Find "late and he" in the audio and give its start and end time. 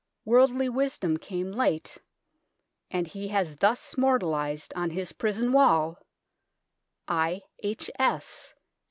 1.51-3.27